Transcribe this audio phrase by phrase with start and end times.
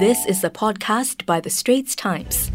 [0.00, 2.50] This is a podcast by The Straits Times.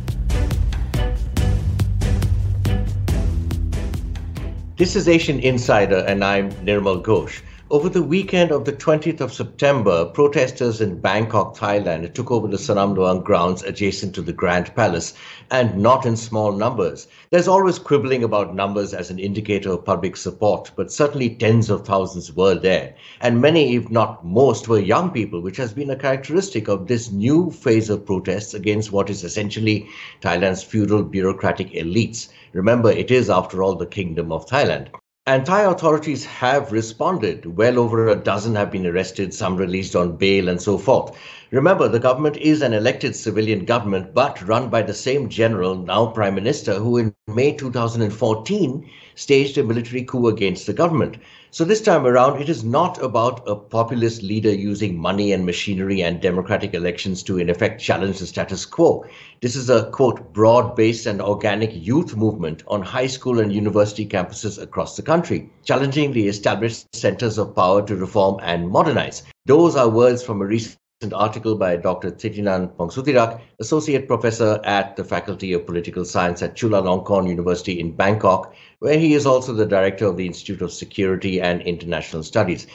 [4.78, 7.44] This is Asian Insider, and I'm Nirmal Ghosh.
[7.72, 12.58] Over the weekend of the 20th of September, protesters in Bangkok, Thailand, took over the
[12.58, 15.16] Sanam Luang grounds adjacent to the Grand Palace,
[15.50, 17.08] and not in small numbers.
[17.32, 21.88] There's always quibbling about numbers as an indicator of public support, but certainly tens of
[21.88, 22.94] thousands were there.
[23.20, 27.12] And many, if not most, were young people, which has been a characteristic of this
[27.12, 29.90] new phase of protests against what is essentially
[30.22, 32.28] Thailand's feudal bureaucratic elites.
[32.54, 34.90] Remember, it is, after all, the Kingdom of Thailand.
[35.28, 37.58] And Thai authorities have responded.
[37.58, 41.18] Well over a dozen have been arrested, some released on bail, and so forth.
[41.50, 46.06] Remember, the government is an elected civilian government, but run by the same general, now
[46.12, 51.18] Prime Minister, who in May 2014 staged a military coup against the government.
[51.52, 56.02] So this time around, it is not about a populist leader using money and machinery
[56.02, 59.04] and democratic elections to, in effect, challenge the status quo.
[59.42, 64.08] This is a, quote, broad based and organic youth movement on high school and university
[64.08, 69.24] campuses across the country, challenging the established centers of power to reform and modernize.
[69.46, 70.78] Those are words from a recent
[71.14, 72.12] article by Dr.
[72.12, 78.56] Thitinan Pongsudhirak, Associate Professor at the Faculty of Political Science at Chulalongkorn University in Bangkok,
[78.80, 82.68] where he is also the Director of the Institute of Security and International Studies.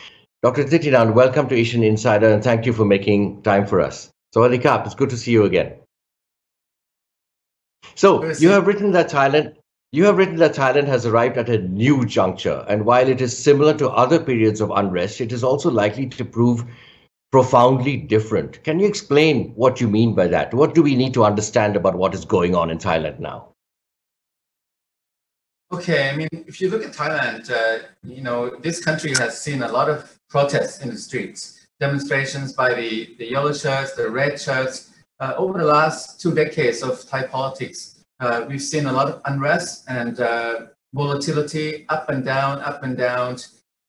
[0.42, 0.64] Dr.
[0.64, 4.10] Thitinan, welcome to Asian Insider and thank you for making time for us.
[4.32, 5.74] So, Kap, it's good to see you again.
[7.94, 9.56] So, you have written that Thailand
[9.92, 13.36] you have written that Thailand has arrived at a new juncture, and while it is
[13.36, 16.64] similar to other periods of unrest, it is also likely to prove
[17.30, 18.62] profoundly different.
[18.64, 20.52] Can you explain what you mean by that?
[20.52, 23.50] What do we need to understand about what is going on in Thailand now?
[25.72, 29.62] Okay, I mean, if you look at Thailand, uh, you know, this country has seen
[29.62, 34.40] a lot of protests in the streets, demonstrations by the, the yellow shirts, the red
[34.40, 34.90] shirts.
[35.20, 39.20] Uh, over the last two decades of Thai politics, uh, we've seen a lot of
[39.26, 43.36] unrest and uh, volatility up and down, up and down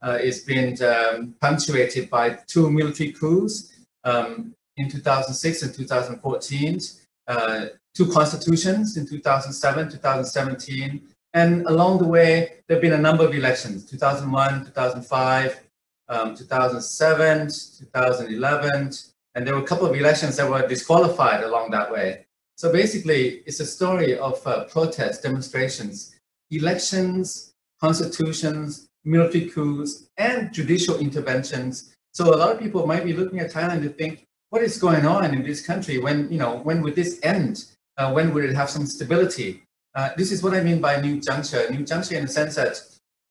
[0.03, 3.73] uh, is being um, punctuated by two military coups
[4.03, 6.79] um, in 2006 and 2014,
[7.27, 11.01] uh, two constitutions in 2007, 2017,
[11.33, 15.61] and along the way, there have been a number of elections, 2001, 2005,
[16.09, 18.91] um, 2007, 2011,
[19.35, 22.25] and there were a couple of elections that were disqualified along that way.
[22.57, 26.15] So basically, it's a story of uh, protests, demonstrations,
[26.51, 31.95] elections, constitutions, military coups, and judicial interventions.
[32.13, 35.05] So a lot of people might be looking at Thailand to think, what is going
[35.05, 35.97] on in this country?
[35.97, 37.65] When you know, when would this end?
[37.97, 39.63] Uh, when would it have some stability?
[39.95, 41.69] Uh, this is what I mean by new juncture.
[41.69, 42.81] New juncture in the sense that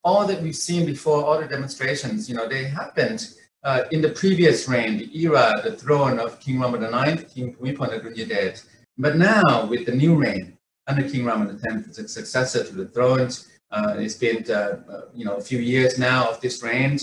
[0.03, 4.11] all that we've seen before, all the demonstrations, you know, they happened uh, in the
[4.11, 8.65] previous reign, the era, the throne of King Rama IX, King Bhumibol Adulyadej.
[8.99, 10.57] But now, with the new reign
[10.87, 13.29] under King Rama X, the successor to the throne,
[13.73, 16.99] it's been, uh, uh, you know, a few years now of this reign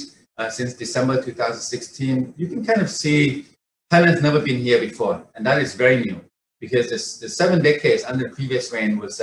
[0.49, 2.33] since December 2016.
[2.37, 3.45] You can kind of see
[3.91, 6.21] Thailand's never been here before, and that is very new
[6.59, 9.21] because this, the seven decades under the previous reign was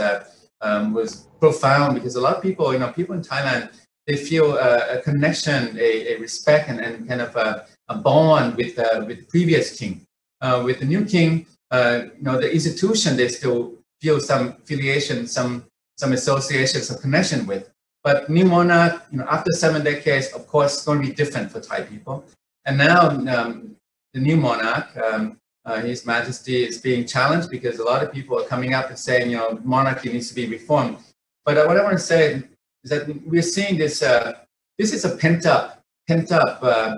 [0.60, 3.70] um, was profound because a lot of people, you know, people in Thailand,
[4.06, 8.78] they feel a connection, a, a respect, and, and kind of a, a bond with
[8.78, 10.06] uh, with previous king.
[10.40, 15.26] Uh, with the new king, uh, you know, the institution they still feel some affiliation,
[15.26, 15.64] some
[15.96, 17.70] some association, some connection with.
[18.02, 21.50] But new monarch, you know, after seven decades, of course, it's going to be different
[21.50, 22.24] for Thai people.
[22.66, 23.76] And now um,
[24.12, 28.38] the new monarch, um, uh, His Majesty, is being challenged because a lot of people
[28.38, 30.98] are coming up and saying, you know, monarchy needs to be reformed.
[31.46, 32.42] But what I want to say
[32.82, 34.02] is that we're seeing this.
[34.02, 34.34] Uh,
[34.78, 36.96] this is a pent up, pent up uh,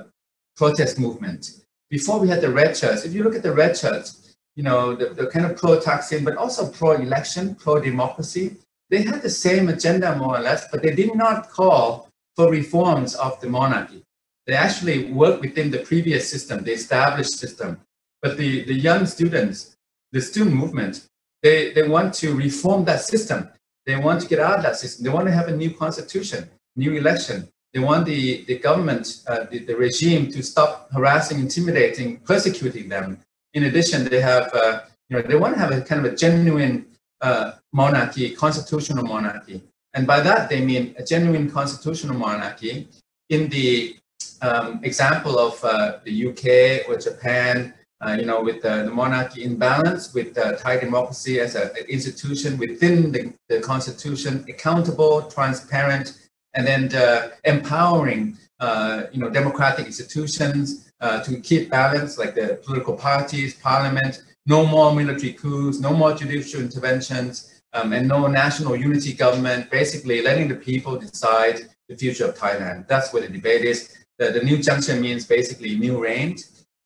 [0.57, 1.65] protest movement.
[1.91, 3.05] Before we had the red shirts.
[3.05, 6.25] If you look at the red shirts, you know, the, the kind of pro Thaksin,
[6.25, 8.57] but also pro-election, pro-democracy
[8.91, 13.15] they had the same agenda more or less, but they did not call for reforms
[13.15, 14.03] of the monarchy.
[14.47, 17.81] They actually worked within the previous system, the established system.
[18.23, 19.77] But the, the young students,
[20.13, 21.07] the student movement,
[21.43, 23.49] they, they want to reform that system.
[23.87, 25.05] They want to get out of that system.
[25.05, 27.49] They want to have a new constitution, new election.
[27.73, 33.19] They want the, the government, uh, the, the regime to stop harassing, intimidating, persecuting them.
[33.55, 36.17] In addition, they have, uh, you know, they want to have a kind of a
[36.17, 36.87] genuine
[37.21, 39.63] uh, monarchy, constitutional monarchy.
[39.95, 42.89] And by that, they mean a genuine constitutional monarchy
[43.31, 43.97] in the
[44.43, 49.45] um, example of uh, the UK or Japan, uh, you know, with the, the, monarchy
[49.45, 56.67] in balance, with Thai democracy as an institution within the, the, constitution, accountable, transparent, and
[56.67, 62.95] then uh, empowering, uh, you know, democratic institutions, uh, to keep balance, like the political
[62.95, 69.13] parties, parliament, no more military coups, no more judicial interventions, um, and no national unity
[69.13, 72.89] government, basically letting the people decide the future of Thailand.
[72.89, 73.97] That's what the debate is.
[74.19, 76.37] The, the new junction means basically new reign.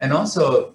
[0.00, 0.74] And also,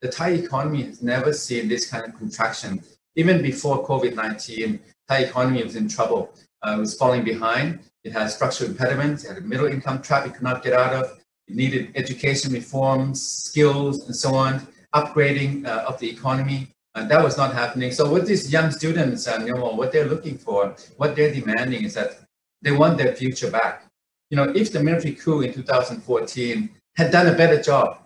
[0.00, 2.82] the Thai economy has never seen this kind of contraction.
[3.16, 4.78] Even before COVID-19,
[5.08, 6.32] Thai economy was in trouble.
[6.62, 7.80] Uh, it was falling behind.
[8.04, 9.24] It had structural impediments.
[9.24, 11.18] It had a middle income trap it could not get out of.
[11.48, 16.68] It needed education reforms, skills, and so on, upgrading uh, of the economy.
[16.94, 17.92] And that was not happening.
[17.92, 21.84] So what these young students, uh, you know, what they're looking for, what they're demanding
[21.84, 22.18] is that
[22.62, 23.84] they want their future back.
[24.30, 27.98] You know, if the military coup in 2014 had done a better job,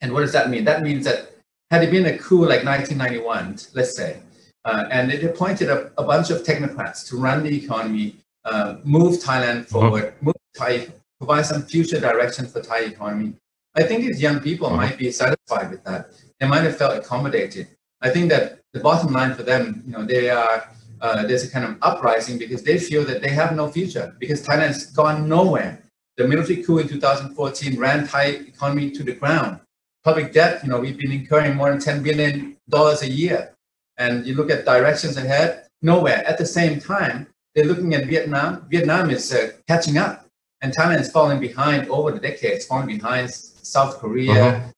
[0.00, 0.64] and what does that mean?
[0.64, 1.30] That means that
[1.70, 4.18] had it been a coup like 1991, let's say,
[4.64, 9.22] uh, and it appointed a, a, bunch of technocrats to run the economy, uh, move
[9.22, 9.80] Thailand uh-huh.
[9.80, 10.26] forward, mm-hmm.
[10.26, 10.88] move Thai,
[11.18, 13.34] provide some future direction for Thai economy.
[13.74, 14.76] I think these young people mm-hmm.
[14.76, 16.10] might be satisfied with that.
[16.38, 17.68] They might have felt accommodated.
[18.00, 20.68] I think that the bottom line for them, you know, they are
[21.00, 24.42] uh, there's a kind of uprising because they feel that they have no future because
[24.42, 25.82] Thailand has gone nowhere.
[26.16, 29.60] The military coup in 2014 ran Thai economy to the ground.
[30.02, 33.54] Public debt, you know, we've been incurring more than 10 billion dollars a year
[33.98, 36.26] and you look at directions ahead, nowhere.
[36.26, 38.66] At the same time, they're looking at Vietnam.
[38.68, 40.26] Vietnam is uh, catching up,
[40.60, 43.30] and Thailand is falling behind over the decades, falling behind
[43.64, 44.72] South Korea,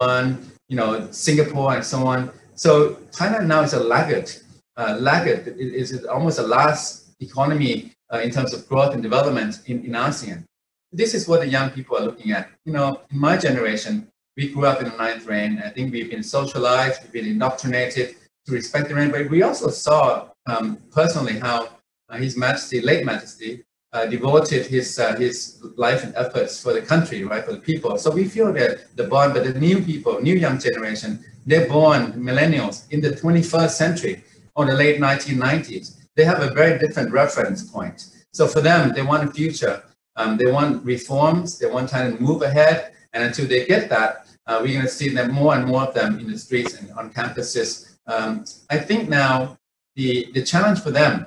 [0.00, 0.32] uh-huh.
[0.68, 2.30] you know, Singapore, and so on.
[2.54, 4.32] So China now is a laggard.
[4.76, 9.60] Uh, laggard it is almost the last economy uh, in terms of growth and development
[9.66, 10.44] in, in ASEAN.
[10.92, 12.50] This is what the young people are looking at.
[12.64, 15.62] You know, in my generation, we grew up in the ninth reign.
[15.64, 18.16] I think we've been socialized, we've been indoctrinated
[18.46, 19.10] to respect the reign.
[19.10, 21.68] But we also saw um, personally how
[22.08, 23.64] uh, His Majesty, late Majesty,
[24.04, 27.96] devoted his uh, his life and efforts for the country, right, for the people.
[27.96, 32.12] So we feel that the bond, but the new people, new young generation, they're born
[32.12, 35.96] millennials in the 21st century or the late 1990s.
[36.16, 38.08] They have a very different reference point.
[38.32, 39.82] So for them, they want a future.
[40.16, 41.58] Um, they want reforms.
[41.58, 42.92] They want to move ahead.
[43.14, 45.94] And until they get that, uh, we're going to see them more and more of
[45.94, 49.58] them in the streets and on campuses um, I think now
[49.94, 51.26] the, the challenge for them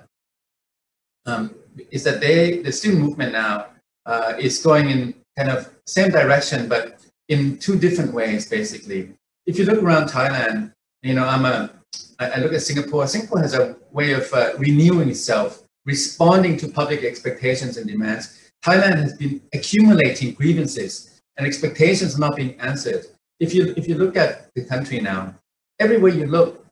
[1.26, 1.56] um,
[1.92, 3.68] is that they, the student movement now
[4.06, 7.00] uh, is going in kind of same direction, but
[7.30, 9.14] in two different ways, basically.
[9.46, 11.72] If you look around Thailand, you know, I'm a,
[12.20, 13.08] I look at Singapore.
[13.08, 18.52] Singapore has a way of uh, renewing itself, responding to public expectations and demands.
[18.64, 23.06] Thailand has been accumulating grievances and expectations not being answered.
[23.40, 25.36] If you if you look at the country now,
[25.80, 26.66] everywhere you look,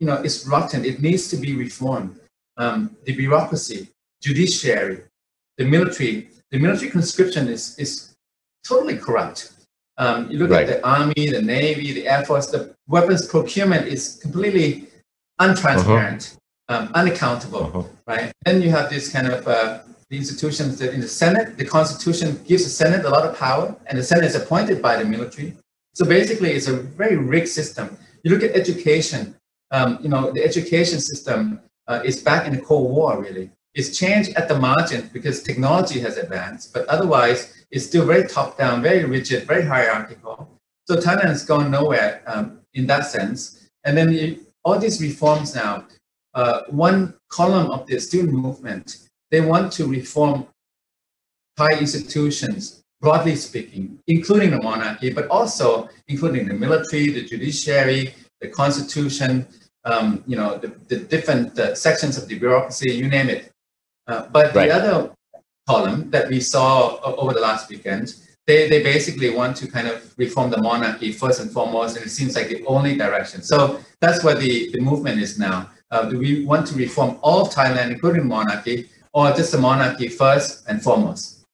[0.00, 0.84] you know, it's rotten.
[0.84, 2.18] It needs to be reformed.
[2.56, 3.90] Um, the bureaucracy,
[4.24, 5.02] judiciary,
[5.58, 8.14] the military, the military conscription is, is
[8.66, 9.52] totally corrupt.
[9.98, 10.68] Um, you look right.
[10.68, 14.88] at the army, the navy, the air force, the weapons procurement is completely
[15.40, 16.36] untransparent,
[16.68, 16.86] uh-huh.
[16.86, 17.82] um, unaccountable, uh-huh.
[18.06, 18.32] right?
[18.44, 19.80] Then you have this kind of uh,
[20.10, 23.76] the institutions that in the Senate, the Constitution gives the Senate a lot of power,
[23.86, 25.54] and the Senate is appointed by the military.
[25.94, 27.96] So basically, it's a very rigged system.
[28.22, 29.36] You look at education,
[29.70, 33.50] um, you know, the education system uh, is back in the Cold War, really.
[33.74, 38.82] It's changed at the margin because technology has advanced, but otherwise it's still very top-down,
[38.82, 40.48] very rigid, very hierarchical.
[40.86, 43.68] So Thailand has gone nowhere um, in that sense.
[43.84, 45.86] And then you, all these reforms now,
[46.34, 50.46] uh, one column of the student movement, they want to reform
[51.56, 58.48] Thai institutions, broadly speaking, including the monarchy, but also including the military, the judiciary, the
[58.48, 59.46] constitution,
[59.84, 63.50] um, you know, the, the different uh, sections of the bureaucracy, you name it.
[64.06, 64.68] Uh, but right.
[64.68, 65.10] the other
[65.66, 68.14] column that we saw over the last weekend,
[68.46, 72.10] they, they basically want to kind of reform the monarchy first and foremost, and it
[72.10, 73.42] seems like the only direction.
[73.42, 75.70] So that's where the, the movement is now.
[75.90, 80.08] Uh, do we want to reform all of Thailand, including monarchy, or just the monarchy
[80.08, 81.44] first and foremost?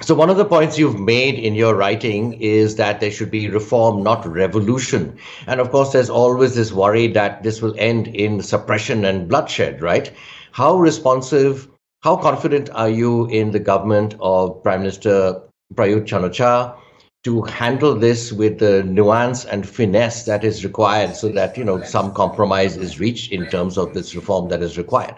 [0.00, 3.48] So, one of the points you've made in your writing is that there should be
[3.48, 5.18] reform, not revolution.
[5.48, 9.82] And of course, there's always this worry that this will end in suppression and bloodshed,
[9.82, 10.12] right?
[10.52, 11.68] How responsive,
[12.02, 15.42] how confident are you in the government of Prime Minister
[15.74, 16.78] Prayut Chan-o-cha
[17.24, 21.82] to handle this with the nuance and finesse that is required so that, you know,
[21.82, 25.16] some compromise is reached in terms of this reform that is required?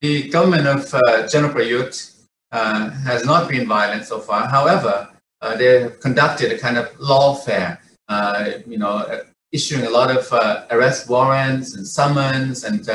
[0.00, 4.48] The government of uh, General Prayut uh, has not been violent so far.
[4.48, 5.08] However,
[5.42, 7.78] uh, they have conducted a kind of lawfare,
[8.08, 12.88] uh, you know, uh, issuing a lot of uh, arrest warrants and summons and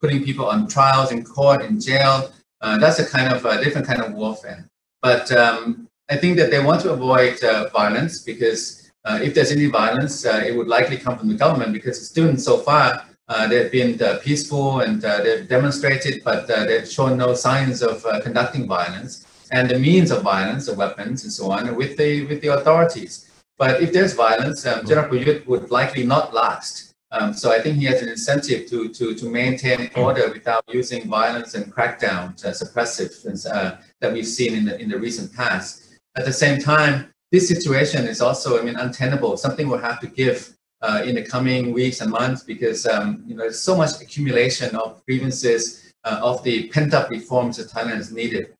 [0.00, 2.30] putting people on trials in court, in jail.
[2.60, 4.68] that's a kind of a different kind of warfare.
[5.02, 9.52] But um, I think that they want to avoid uh, violence because uh, if there's
[9.52, 13.04] any violence, uh, it would likely come from the government because the students so far
[13.28, 18.04] uh, they've been uh, peaceful and uh, they've demonstrated, but they've shown no signs of
[18.22, 22.40] conducting violence and the means of violence, the weapons and so on, with the with
[22.40, 23.30] the authorities.
[23.58, 26.87] But if there's violence, um, General Prayut would likely not last.
[27.10, 31.08] Um, so I think he has an incentive to to to maintain order without using
[31.08, 33.10] violence and crackdowns, uh, suppressive
[33.46, 35.98] uh, that we've seen in the in the recent past.
[36.16, 39.36] At the same time, this situation is also, I mean, untenable.
[39.36, 43.34] Something we'll have to give uh, in the coming weeks and months because um, you
[43.34, 47.98] know there's so much accumulation of grievances uh, of the pent up reforms that Thailand
[47.98, 48.54] is needed.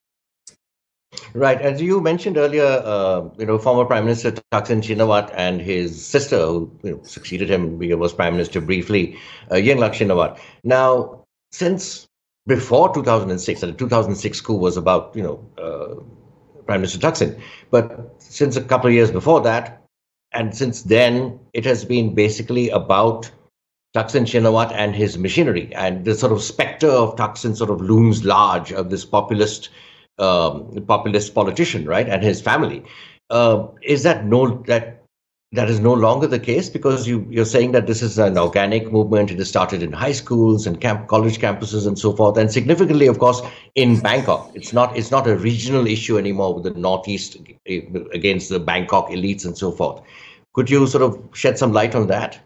[1.34, 6.04] Right, as you mentioned earlier, uh, you know, former Prime Minister Thaksin Shinawat and his
[6.04, 9.16] sister, who you know, succeeded him, was Prime Minister briefly,
[9.50, 10.38] uh, Yingluck Shinawat.
[10.64, 12.06] Now, since
[12.46, 18.14] before 2006, and the 2006 coup was about, you know, uh, Prime Minister Thaksin, but
[18.18, 19.82] since a couple of years before that,
[20.32, 23.30] and since then, it has been basically about
[23.94, 25.74] Thaksin Shinawat and his machinery.
[25.74, 29.70] And the sort of specter of Thaksin sort of looms large of this populist,
[30.18, 32.84] um, populist politician, right, and his family.
[33.30, 34.98] Uh, is that no that
[35.52, 38.92] that is no longer the case because you you're saying that this is an organic
[38.92, 39.30] movement.
[39.30, 43.06] It has started in high schools and camp college campuses and so forth, and significantly,
[43.06, 43.40] of course,
[43.74, 44.50] in Bangkok.
[44.54, 47.80] It's not it's not a regional issue anymore with the northeast eh,
[48.12, 50.02] against the Bangkok elites and so forth.
[50.54, 52.38] Could you sort of shed some light on that?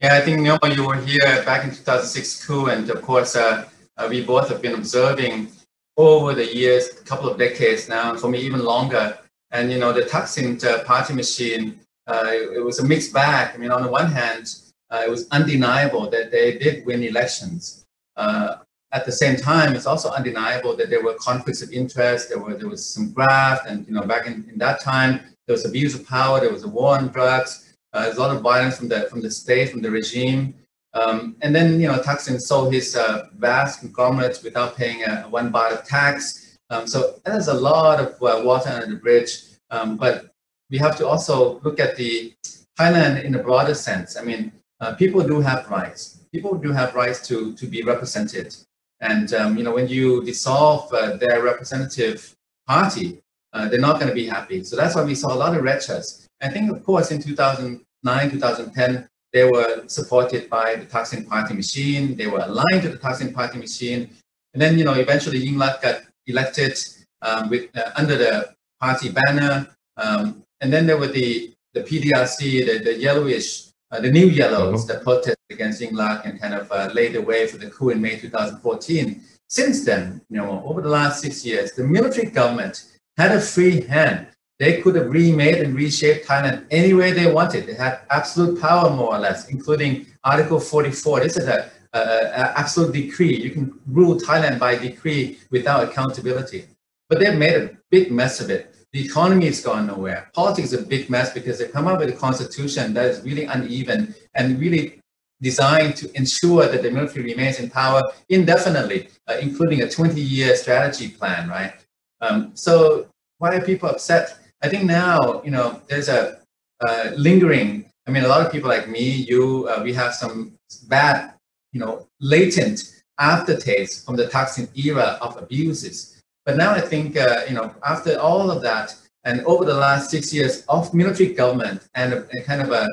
[0.00, 3.66] Yeah, I think Nirmal, you were here back in 2006 coup, and of course, uh,
[3.96, 5.48] uh, we both have been observing
[5.96, 9.18] over the years, a couple of decades now, for me even longer
[9.54, 13.54] and you know, the Thaksin uh, party machine, uh, it, was a mixed bag.
[13.54, 14.52] I mean, on the one hand,
[14.90, 17.86] uh, it was undeniable that they did win elections.
[18.16, 22.28] at the same time, it's also undeniable that there were conflicts of interest.
[22.28, 25.12] There were there was some graft, and you know, back in, in that time,
[25.46, 26.40] there was abuse of power.
[26.40, 27.52] There was a war on drugs.
[27.92, 30.54] Uh, there's a lot of violence from the from the state, from the regime.
[30.94, 35.52] Um, and then you know, Thaksin sold his uh, vast conglomerates without paying a one
[35.52, 36.58] baht of tax.
[36.70, 40.34] Um, so there's a lot of uh, water under the bridge, um, but
[40.70, 42.34] we have to also look at the
[42.78, 44.16] Thailand in a broader sense.
[44.16, 46.20] I mean, uh, people do have rights.
[46.32, 48.56] People do have rights to, to be represented.
[49.00, 52.34] And, um, you know, when you dissolve uh, their representative
[52.66, 53.22] party,
[53.52, 54.64] uh, they're not going to be happy.
[54.64, 56.26] So that's why we saw a lot of shirts.
[56.42, 62.16] I think, of course, in 2009, 2010, they were supported by the Thaksin party machine.
[62.16, 64.08] They were aligned to the Thaksin party machine.
[64.54, 66.78] And then, you know, eventually Yingluck got elected
[67.20, 69.68] um, with uh, under the party banner.
[69.96, 74.88] Um, and then there were the the PDRC, the, the yellowish, uh, the new yellows
[74.88, 74.94] uh-huh.
[74.94, 78.00] that protested against Yingluck and kind of uh, laid the way for the coup in
[78.00, 79.20] May 2014.
[79.48, 82.84] Since then, you know, over the last six years, the military government
[83.16, 84.28] had a free hand.
[84.58, 87.66] They could have remade and reshaped Thailand any way they wanted.
[87.66, 91.20] They had absolute power, more or less, including Article 44.
[91.20, 93.36] This is a uh, absolute decree.
[93.36, 96.66] You can rule Thailand by decree without accountability.
[97.08, 98.74] But they've made a big mess of it.
[98.92, 100.30] The economy has gone nowhere.
[100.34, 103.44] Politics is a big mess because they come up with a constitution that is really
[103.44, 105.00] uneven and really
[105.42, 111.08] designed to ensure that the military remains in power indefinitely, uh, including a 20-year strategy
[111.08, 111.74] plan, right?
[112.20, 113.08] Um, so
[113.38, 114.38] why are people upset?
[114.62, 116.38] I think now, you know, there's a
[116.86, 117.90] uh, lingering.
[118.06, 120.58] I mean, a lot of people like me, you, uh, we have some
[120.88, 121.34] bad
[121.74, 126.22] you know, latent aftertaste from the Thaksin era of abuses.
[126.46, 130.10] But now I think, uh, you know, after all of that, and over the last
[130.10, 132.86] six years of military government and a, a kind of a,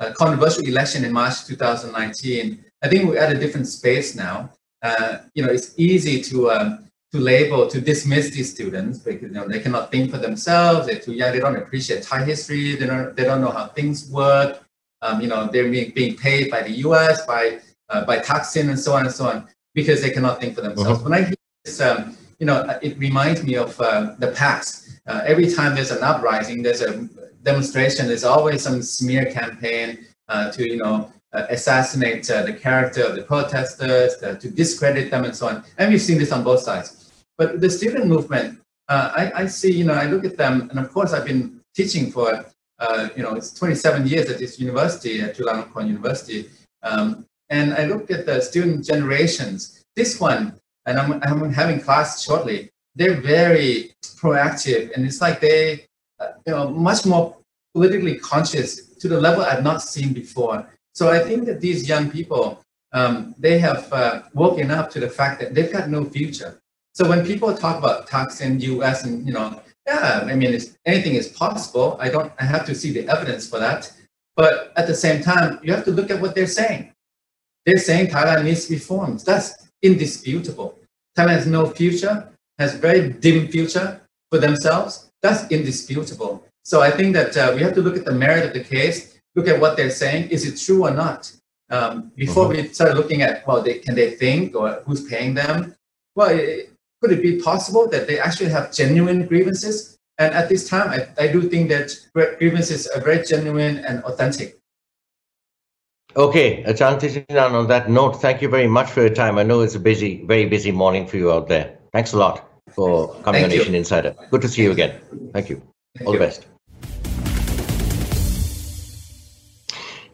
[0.00, 4.50] a, controversial election in March 2019, I think we're at a different space now.
[4.82, 9.28] Uh, you know, it's easy to um, to label, to dismiss these students because you
[9.28, 10.86] know they cannot think for themselves.
[10.86, 11.32] They're too young.
[11.32, 12.74] They don't appreciate Thai history.
[12.76, 13.16] They don't.
[13.16, 14.62] They don't know how things work.
[15.02, 17.24] Um, you know, they're being, being paid by the U.S.
[17.26, 20.62] by uh, by Thaksin and so on and so on because they cannot think for
[20.62, 21.00] themselves.
[21.00, 21.08] Uh-huh.
[21.08, 21.34] When I hear
[21.64, 25.00] this, um, you know, it reminds me of uh, the past.
[25.06, 27.08] Uh, every time there's an uprising, there's a
[27.42, 31.12] demonstration, there's always some smear campaign uh, to, you know,
[31.50, 35.64] assassinate uh, the character of the protesters, to discredit them and so on.
[35.78, 37.12] And we've seen this on both sides.
[37.38, 40.92] But the student movement, I, I, see, you know, I look at them, and of
[40.92, 42.46] course I've been teaching for,
[43.16, 46.48] you know, it's 27 years at this university, at Chulalongkorn University.
[46.82, 49.82] Um, and I look at the student generations.
[49.94, 54.92] This one, and I'm, I'm having class shortly, they're very proactive.
[54.94, 55.86] And it's like they,
[56.18, 57.36] uh, you know, much more
[57.74, 60.66] politically conscious to the level I've not seen before.
[60.96, 65.10] So I think that these young people, um, they have uh, woken up to the
[65.10, 66.58] fact that they've got no future.
[66.94, 71.28] So when people talk about Thaksin, US, and you know, yeah, I mean, anything is
[71.28, 71.98] possible.
[72.00, 73.92] I don't, I have to see the evidence for that.
[74.36, 76.94] But at the same time, you have to look at what they're saying.
[77.66, 79.22] They're saying Thailand needs reforms.
[79.22, 80.78] That's indisputable.
[81.14, 84.00] Thailand has no future, has very dim future
[84.30, 85.10] for themselves.
[85.20, 86.42] That's indisputable.
[86.64, 89.15] So I think that uh, we have to look at the merit of the case,
[89.36, 90.30] look at what they're saying.
[90.30, 91.30] Is it true or not?
[91.70, 92.62] Um, before mm-hmm.
[92.62, 95.76] we start looking at, well, they, can they think or who's paying them?
[96.14, 99.98] Well, it, could it be possible that they actually have genuine grievances?
[100.18, 101.94] And at this time, I, I do think that
[102.38, 104.58] grievances are very genuine and authentic.
[106.16, 109.36] Okay, Ajahn Thitinan, on that note, thank you very much for your time.
[109.36, 111.76] I know it's a busy, very busy morning for you out there.
[111.92, 114.14] Thanks a lot for coming on Asian Insider.
[114.30, 114.98] Good to see you again.
[115.34, 115.60] Thank you.
[115.98, 116.18] Thank All you.
[116.18, 116.46] the best.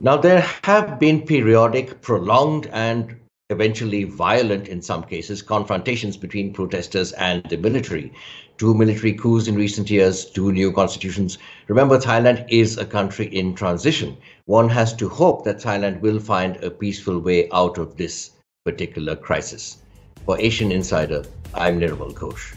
[0.04, 3.14] Now, there have been periodic, prolonged, and
[3.50, 8.12] eventually violent, in some cases, confrontations between protesters and the military.
[8.58, 11.38] Two military coups in recent years, two new constitutions.
[11.68, 14.16] Remember, Thailand is a country in transition.
[14.46, 18.32] One has to hope that Thailand will find a peaceful way out of this
[18.64, 19.78] particular crisis.
[20.26, 21.22] For Asian Insider,
[21.54, 22.56] I'm Nirmal Ghosh.